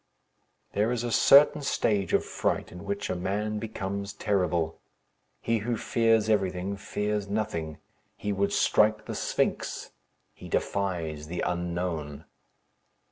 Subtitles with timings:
[0.73, 4.79] There is a certain stage of fright in which a man becomes terrible.
[5.41, 7.77] He who fears everything fears nothing.
[8.17, 9.91] He would strike the Sphynx.
[10.33, 12.25] He defies the Unknown.